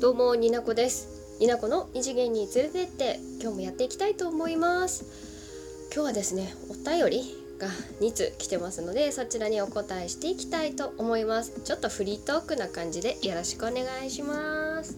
[0.00, 1.36] どうもになこです。
[1.40, 5.04] になこの二次元に連れてって今日もやっていきたいと思います。
[5.94, 7.68] 今日はですねお便りが
[8.00, 11.60] 2通来てますのでそちらにお答えしていきたいと思います。
[11.64, 14.96] ちょっとフリートークな感じでよろしくお願いします。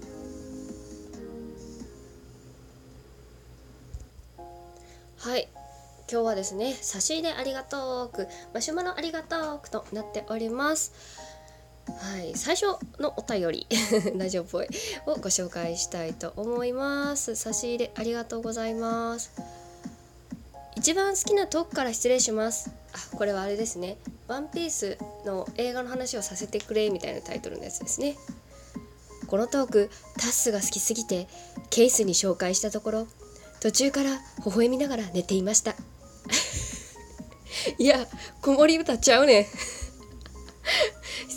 [5.19, 5.49] はい。
[6.09, 11.32] 今日はですね差し入れありがとうくマシュマロありがとうくとなっております。
[11.87, 12.67] はい、最初
[13.01, 13.67] のお便り
[14.17, 14.69] ラジオっぽい
[15.07, 17.35] をご紹介したいと思います。
[17.35, 19.33] 差し入れありがとうございます。
[20.77, 22.71] 一番好きなトークから失礼します。
[22.93, 23.99] あこれはあれですね。
[24.29, 28.17] ワンピースの映画の話をさせてくれみたいなタイトルのやつですね。
[29.27, 31.27] このトークタッスが好きすぎて
[31.71, 33.07] ケースに紹介したところ
[33.61, 35.75] 途中から微笑みながら寝ていました。
[37.79, 38.07] いや
[38.41, 39.43] 子守歌ちゃうね。
[39.43, 39.82] ん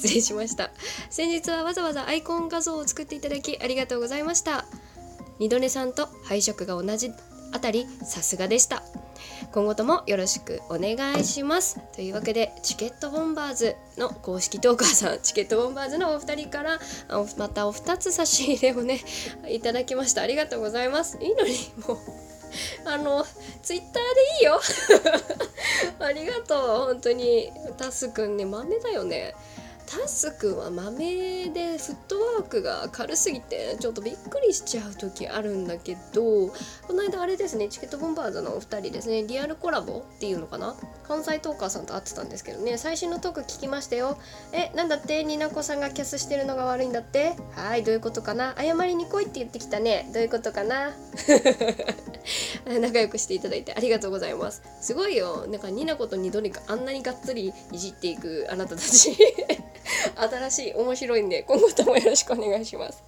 [0.05, 0.69] 失礼しました。
[1.09, 4.65] 先日はわざわざアイコン画像を作っていただきありがとうございました。
[5.39, 7.11] 二度寝さんと配色が同じ
[7.51, 8.83] あたりさすがでした。
[9.51, 11.79] 今後ともよろしくお願いします。
[11.95, 16.79] というわけでチケットボンバーズの公式トーカーさんチケットボンバーズのお二人から
[17.37, 18.99] またお二つ差し入れをね
[19.47, 20.21] いただきました。
[20.21, 21.17] ありがとうございます。
[21.19, 21.55] いいのに
[21.87, 21.97] もう
[22.85, 23.25] あの
[23.63, 23.99] ツイッターで
[24.39, 24.61] いいよ。
[25.99, 26.85] ありがとう。
[26.87, 29.33] 本当にタスくんね豆だよね。
[29.87, 40.75] タスくんは豆でフットワークが軽すぎてちょっとびっくりしちゃう時あるんだけどこの間あれですねチケットボンバーズのお二人ですねリアルコラボっていうのかな？
[41.07, 44.17] 関西トーカーさんと会ってたんですけどね最新のトーク聞きましたよ。
[44.53, 45.23] えなんだって？
[45.23, 47.35] になこさんがキャスしてるのが悪いんだって？
[47.55, 48.55] はいどういうことかな？
[48.57, 50.09] 謝りに来いって言ってきたね。
[50.13, 50.93] どういうことかな？
[52.81, 54.63] 仲良くしていただいてありがとうございます。
[54.81, 55.45] すごいよ。
[55.47, 59.15] なんかニナコとニドリかあんなにがっつりいじっていくあなたたち。
[60.15, 63.03] 新しい面白いんで今後ともよろしくお願いします。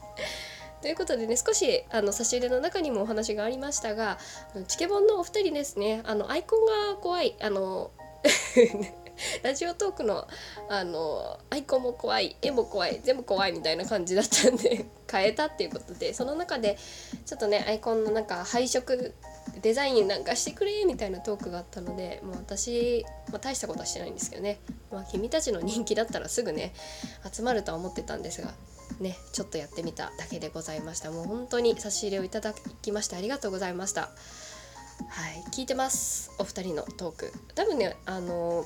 [0.82, 4.20] ということでね少しあの差し入れの中にもお話がありましたが
[4.68, 7.92] チケボンのお二人ですねあのアイコンが怖いあの
[9.42, 10.28] ラジオトークの
[10.70, 16.78] あのアイコンも怖い絵も怖い全部怖いみたいな感じだったんで変えたっていうことでその中で
[17.26, 19.16] ちょっとねアイコンのなんか配色
[19.62, 24.60] デザインなんかしてくれみたいなトークがあったのでもう私、まあ、大したことはしてないんですけどね、
[24.92, 26.74] まあ、君たちの人気だったらすぐね
[27.32, 28.54] 集まるとは思ってたんですが
[29.00, 31.12] ねちょっとやってみただけでございました。
[31.12, 34.02] もう本当に差し入れをいただきましてありがとうございました。
[34.02, 36.32] はい聞いてます。
[36.40, 37.34] お二人のトーク。
[37.54, 38.66] 多分ねあの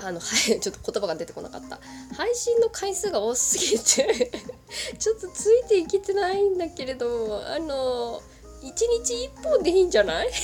[0.00, 1.80] あの、はい、 ちょっと言葉が出てこなかった。
[2.16, 4.30] 配信の回数が多すぎて
[4.98, 8.22] ちょっとついていけてないんだけれども、あの、
[8.68, 10.30] 1日1本でいいんじゃない？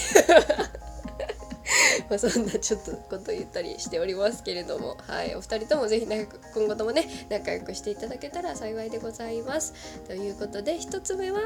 [2.10, 9.72] まあそんなちょっとこと言ったりしておりますけれども、はい、お二人ともぜひ仲今後ともね仲良くしていただけたら幸いでございます。
[10.06, 11.40] ということで1つ目は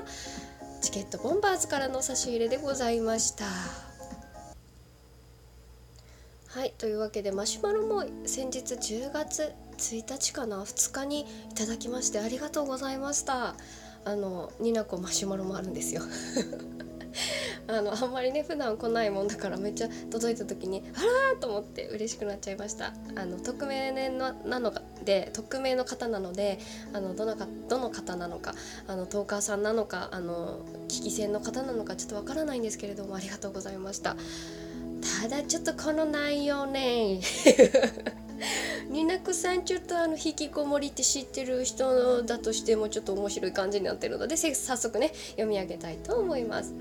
[0.80, 3.44] チケットボンバーズからの差し入れでございました。
[6.46, 6.72] はい。
[6.78, 13.54] というわけでマシュマロも先日10月1日かな？2日にいただきましてありがとうございました。
[14.04, 16.02] あのニナコマシュマロもあるんですよ。
[17.66, 22.94] あのあんまりね普段来ないもんだからめっちゃ届いた時にあらーと思って嬉しくなっちゃいました。
[23.14, 24.72] あの匿名なの
[25.04, 26.58] で匿名の方なので
[26.92, 28.54] あのどのかどの方なのか
[28.86, 34.16] あのトーカーさんなのかあの聞き戦の方なのかちょっとわからないんですけれどもありがとうございました。
[35.22, 37.20] ただちょっとこの内容ね。
[38.90, 46.74] ニナクさんちょっとあの引きこもりって知ってる人だとしてもちょっと面白い感じになってるので早速ね読み上げたいと思います。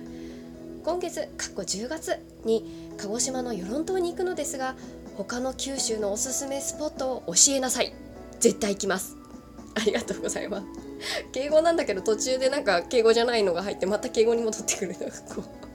[0.83, 4.75] 今月過去10月に鹿児島の与論島に行くのですが
[5.17, 7.93] 他の九州のおすすめスポットを教えなさい。
[8.39, 9.17] 絶対行きます。
[9.75, 10.65] ありがとうございます。
[11.31, 15.66] 敬語なんだけど途中でなんか敬語じゃないのが入ってまた敬語に戻ってくるのがこう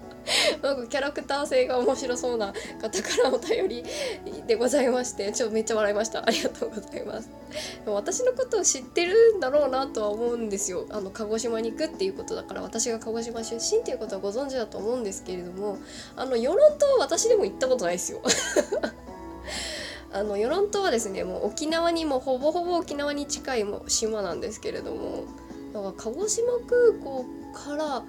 [0.62, 3.84] なんかキャラクター性が面白そうな方からお便り
[4.46, 6.26] でございましてちょっとめっちゃ笑いました。
[6.26, 7.30] ありがとうございます。
[7.86, 10.86] 私のことを知ってるんだろうなとは思うんですよ。
[10.90, 15.78] あの鹿児島に行くっていうことだから私が鹿児島出身っていうことはご存知だと思うんですけれども
[16.16, 18.20] あの与論島は私でも行ったことないですよ。
[20.14, 25.24] あの与論島はですねもう沖縄にもほぼほぼ沖縄に近いも島なんですけれども
[25.72, 27.24] だから鹿児島空港
[27.54, 28.02] から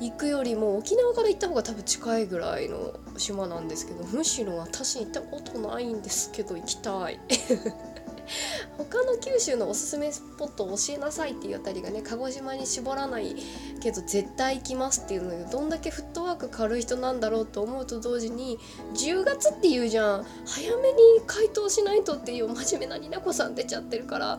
[0.00, 7.20] 行くよりも沖縄から行った方が多分近いぐらいの島なんですけどむしろ私行ったことないんですけど行きたい。
[8.76, 13.36] 他の九州のおすすめスポットを教えなさいっていうあたりがね鹿児島に絞らない
[13.80, 18.58] けど絶対行きますっていうのでどんだけフットワーク軽い人なんだろうと思うと同時に
[18.94, 24.38] 10月っていうじゃん早めに回答しないとっていう真面目なりなこさん出ちゃってるから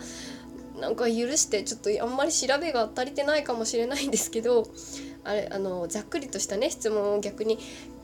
[0.79, 4.67] なんか許してちょっとあんまり調べが足りてないかもしれないんですけど
[5.27, 7.59] あれあのざっくりとしたね質問を逆に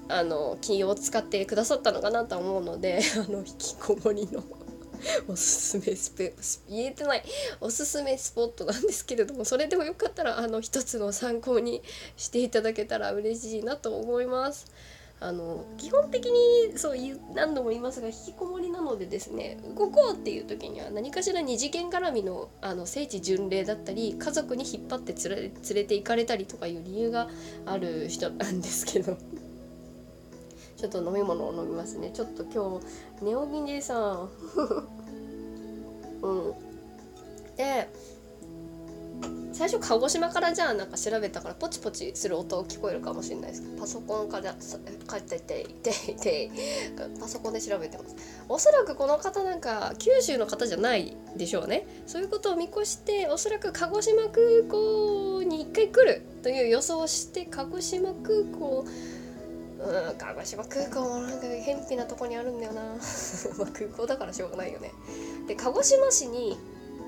[0.09, 4.43] あの気を使ってくださったのかなと思うので あの引きこもりの
[5.27, 6.33] おすすめスペ
[6.69, 7.23] 言えてない
[7.61, 11.81] おすすめスポットなんですけれどもそれでもよかったらあの一つの参考に
[12.17, 14.67] していただけたら嬉しいなと思います。
[15.23, 27.29] あの基本的にそういう何度も言いますが引きこもりなのでですね動こうっていう時には何かしら二次元絡みのあの聖地巡礼だったり家族に引っ張って連れ連れて行かれたりとかいう理由が
[27.65, 29.17] ある人なんですけど
[30.75, 32.11] ちょっと飲み物を飲みますね。
[32.13, 34.29] ちょっと今日ネオギンジさん。
[36.21, 36.53] うん。
[37.55, 37.87] で
[39.63, 46.11] 最初鹿児島からじゃあなんか調べたからポチポチする音聞こえるかもしれないですけどパソコンから帰ってていて。
[46.11, 46.51] いて
[47.17, 48.13] パソコンで調べてます。
[48.49, 51.87] おそらくこの方なんか九州の方じゃないでしょうね。
[52.05, 54.35] そういうことを見越しておそらく鹿児島空
[54.69, 58.85] 港に一回来るという予想をして鹿児島空港
[59.79, 62.81] うん鹿児島空港もなんか偏僻なとこにあるんだよな。
[63.57, 64.91] ま空港だからしょうがないよね。
[65.47, 66.57] で鹿児島市に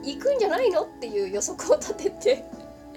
[0.06, 2.46] 行くんじゃないのっていう予測を立てて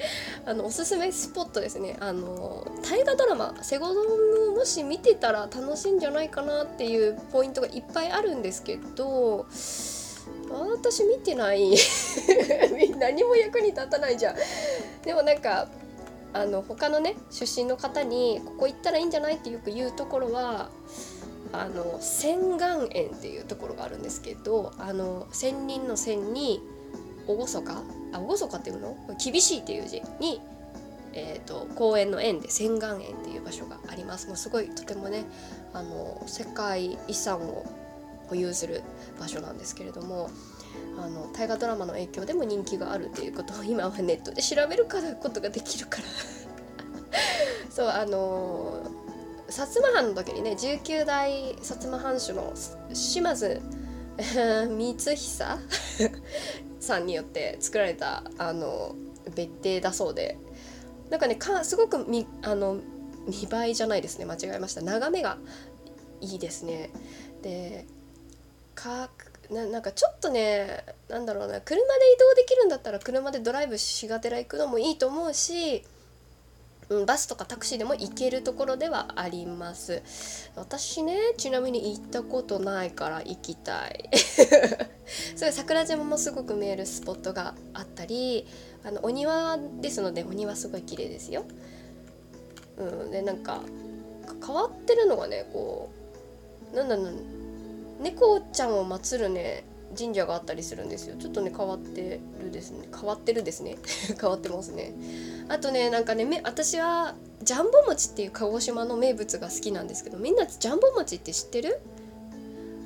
[0.46, 1.96] あのおすすめスポットですね。
[2.00, 9.46] あの大河ドラマ「セゴドン」もし見てたら楽しいんじゃないかなっていうポイントがいっぱいあるんですけど
[10.50, 11.76] 私見てない。
[12.99, 14.37] 何も役に立たないじゃん。
[15.04, 15.69] でもなんか
[16.32, 20.69] あの他のね出身の方にここ行ったらいいんじゃないってよく言うところは
[21.52, 26.61] あの仙岩園っていうところがあるんですけどあの仙人の仙に
[27.36, 27.82] 厳か？
[28.12, 28.96] あ厳かっていうの？
[29.22, 30.40] 厳しいっていう字に、
[31.12, 34.28] えーと、公園の園で仙岩園っていう場所があります。
[34.28, 35.25] もうすごいとてもね
[35.72, 37.64] あの世界遺産を
[38.28, 38.82] 保有する
[39.19, 40.30] 場所なんですけれども
[40.98, 46.04] あの大河ドラマの影響でも人気があるっていうことを 今はネットで調べるからことができるから。
[47.70, 48.82] そうあの
[49.48, 52.52] 薩摩藩の時にね19代薩摩藩主の
[52.92, 53.62] 島津
[54.68, 55.44] 光久？
[56.80, 58.94] さんによって作られたあの
[59.34, 60.38] 別邸だそうで。
[61.10, 62.78] なんかねかすごくみあの
[63.26, 64.24] 見栄えじゃないですね。
[64.24, 64.82] 間違えました。
[64.82, 65.38] 眺めが
[66.20, 66.90] いいですね。
[67.42, 67.86] で
[68.74, 69.10] か
[69.50, 71.60] ななんかちょっとねなんだろうな。
[71.60, 71.84] 車で
[72.14, 75.84] 移動できるんだったら車でドライブしがてら行くのもいいと思うし
[76.90, 80.02] うん、バスとかタクシーでも行けるところではあります。
[80.56, 84.08] 私ねちなみに行ったことないから行きたい。
[85.37, 88.46] それ桜島もすごく見えるスポットがあったり
[88.85, 91.44] あのお庭ですのでお庭すごい綺麗ですよ。
[92.79, 93.61] うんでなんか
[94.44, 95.90] 変わってるのがねこ
[96.73, 97.12] うなんだろう
[98.00, 99.64] 猫ちゃんを祀るね
[99.96, 101.17] 神社があったりするんですよ。
[101.17, 102.88] ちょっとね変わってるですね。
[102.93, 103.76] 変わってるですね。
[104.20, 104.94] 変わってますね。
[105.49, 111.81] あとねなんかねめ私はジャンボ餅っていう鹿児島の名物が好きなんですけどみんなジャンボ餅って知ってる？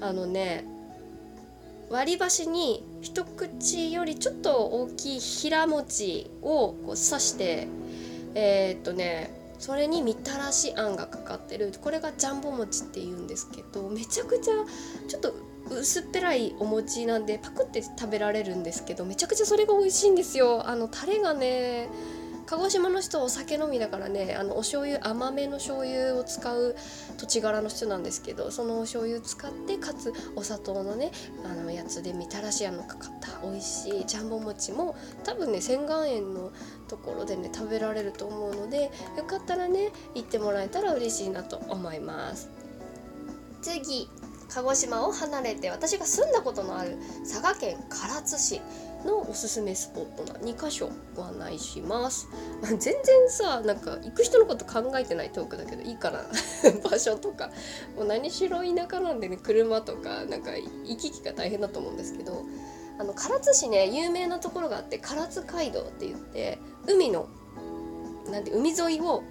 [0.01, 0.65] あのね
[1.91, 7.69] 割り箸に一口よりちょっと大きい平餅をこう刺して
[8.35, 11.73] えー、っとねそれにみたらしあんがかかってる。
[11.81, 14.55] これがジャンボ餅っていうんですけどめちゃくちゃ
[15.07, 15.35] ちょっと
[15.73, 20.69] 薄っぺらいお餅なんでパクって食べられるんですけどめちゃくちゃそれが美味しいんですよ。
[20.69, 21.89] あのタレがね
[22.44, 26.77] 鹿児島の人はお酒飲みだからねあのお醤油甘めの醤油を使う
[27.17, 31.13] 土地柄の人なんですけどそのお醤油使ってかつお砂糖のね
[31.44, 33.32] あのやつでみたらしあのかかった。
[33.43, 36.53] 美味しいジャンボ餅も多分ね仙岩園の
[36.89, 42.51] ところでね食べられると思うのでよかったらね行ってもらえたら嬉しいなと思います。
[43.63, 44.08] 次。
[44.55, 48.61] 鹿児島を離れて私が住んだことのある佐賀県唐津市
[49.05, 52.29] のおすすめスポットが2か所ご案内します。
[52.63, 52.94] 全然
[53.29, 56.25] さなんか行く人のこと考えてないトークだけどいいかな
[56.89, 57.51] 場所とか
[57.97, 62.44] もう何しろ田舎なんでね車とかなんか行き来が大変だと思うんですけど
[62.99, 67.27] あの唐津市ね有名なところがあって唐津街道って言って海の
[68.31, 69.25] なんて海沿いを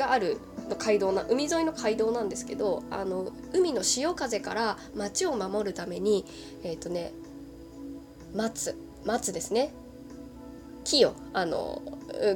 [0.00, 0.38] がある
[0.78, 6.24] 街道な海沿いの街道なんですけどあの海の潮風から町を守るために
[6.62, 7.12] えっ、ー、とね
[8.34, 9.72] 松松ですね。
[10.84, 11.82] 木よあの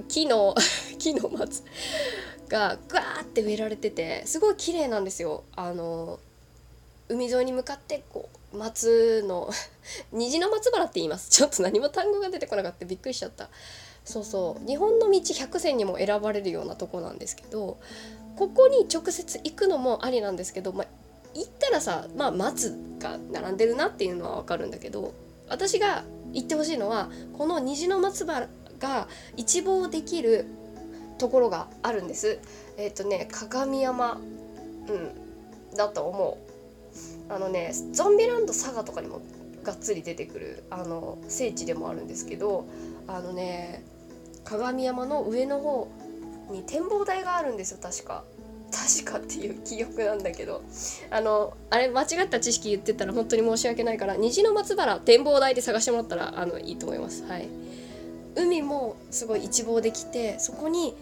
[0.09, 0.55] 木の
[0.99, 1.63] 木の松
[2.49, 5.45] がガーって植えられててすごい綺麗なんですよ。
[5.57, 6.21] あの
[7.09, 9.51] 海沿いに向かってこう松の
[10.13, 11.31] 虹の松原って言います。
[11.31, 12.85] ちょっと何も単語が出てこなかった。
[12.85, 13.49] びっくりしちゃった。
[14.05, 14.67] そうそう。
[14.67, 17.79] 日本の道100選にも選ばれるようなとこなんですけど
[18.37, 20.87] ここに直接行くのもありなんですけど、まあ、
[21.35, 25.15] 行ったらさ、まあ、松が並んでるなっていうのは分かるんだけど
[25.49, 28.49] 私が言ってほしいのはこの虹の松原
[28.81, 30.47] が一望できる
[31.19, 32.41] ところがあるんです。
[32.77, 34.21] えっ、ー、とね鏡山
[34.89, 34.93] う
[35.73, 36.39] んだと思
[37.31, 37.33] う。
[37.33, 39.21] あのねゾンビランド佐賀とかにも
[39.63, 42.67] がっつり出てくるあの聖地でもあるんですけど
[43.07, 43.85] あのね
[44.45, 45.89] 鏡山の上の方
[46.51, 48.25] に展望台があるんですよ確か。
[48.71, 50.63] 確かっていう記憶なんだけど。
[51.11, 57.25] あのあれ間違った知識言ってたら本当に申し訳ないから虹の松原展望台で探してもらったらあのいいと思います。
[57.25, 57.49] はい。
[58.37, 60.95] 海もすごい一望できてそこに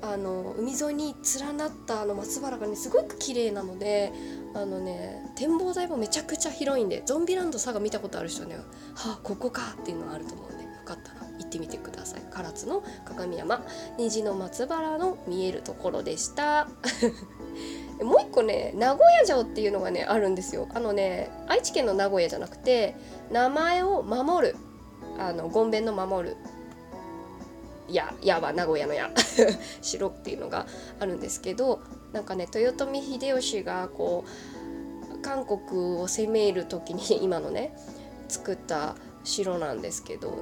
[0.00, 4.12] あの海沿いに連なったあの松原がねすごく綺麗なので
[4.54, 8.62] あのね展望台もめちゃくちゃ広いんでゾンビランド佐賀見たことある人ねは
[8.94, 10.67] あここかっていうのがあると思うんで。
[10.88, 12.22] かったら行ってみてください。
[12.32, 13.62] 唐津の鏡山。
[13.98, 16.68] 虹の松原の見えるところでした。
[18.00, 20.68] もう一個ね名古屋城っていうのがねあるんですよ。
[20.72, 22.96] あのね愛知県の名古屋じゃなくて
[23.30, 24.56] 名前を守る
[25.18, 26.36] あのごんべんの守る
[27.88, 29.10] ややは名古屋のや
[29.82, 30.66] 城っていうのが
[31.00, 31.80] あるんですけど
[32.12, 34.24] なんかね豊臣秀吉がこ
[35.12, 37.76] う韓国を攻める時に今のね
[38.28, 40.38] 作った城なんですけど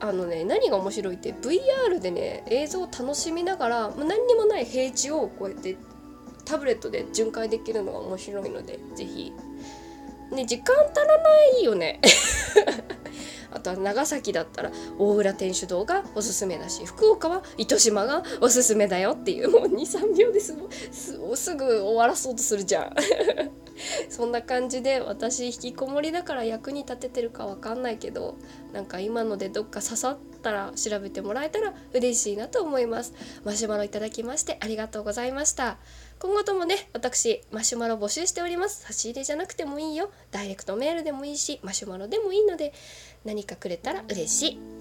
[0.00, 5.76] あのね何が面白いって VR でね映像を楽しみながら何にもない平地をこうやって
[6.44, 9.32] タブレットで巡回できるのが面白いので是非
[10.32, 12.00] ね時間足らないよね。
[13.60, 20.56] あとは長崎だったら大浦天主堂がおすすめだし福岡は糸島がおすすめだよっていうもう23秒です
[21.34, 22.94] すぐ終わらそうとするじゃん。
[24.10, 28.36] そんな感じで私引きこもりだから役に立ててるかわかんないけど
[28.74, 33.14] なんか今のでどっか刺さったら調べてもらえたら嬉しいなと思います。
[33.44, 35.78] マシュマロいただきましてありがとうございました。
[36.20, 38.82] 今後ともね私マシュマロ募集しております。
[38.82, 40.10] 差し入れじゃなくてもいいよ。
[40.30, 42.74] ダイレクトメールでもいいしマシュマロでもいいので
[43.24, 44.79] 何かくれたら嬉しい。